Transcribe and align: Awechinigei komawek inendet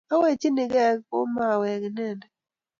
Awechinigei 0.13 1.01
komawek 1.07 1.63
inendet 1.89 2.19